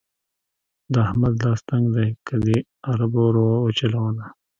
د 0.91 0.93
احمد 1.07 1.33
لاس 1.43 1.59
تنګ 1.69 1.85
دی؛ 1.95 2.09
که 2.27 2.35
دې 2.45 2.57
اربه 2.91 3.19
ور 3.25 3.35
وچلوله. 3.65 4.25